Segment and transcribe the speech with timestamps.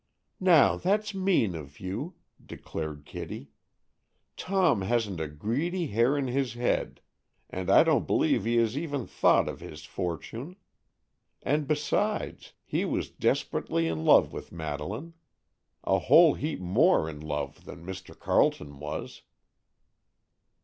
[0.39, 3.51] "Now, that's mean of you," declared Kitty.
[4.35, 7.01] "Tom hasn't a greedy hair in his head,
[7.51, 10.55] and I don't believe he has even thought of his fortune.
[11.43, 15.13] And, besides, he was desperately in love with Madeleine.
[15.83, 18.17] A whole heap more in love than Mr.
[18.17, 19.21] Carleton was."